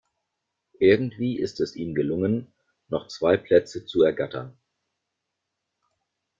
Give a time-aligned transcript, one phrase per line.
[0.79, 2.51] Irgendwie ist es ihm gelungen,
[2.87, 4.57] noch zwei Plätze zu ergattern.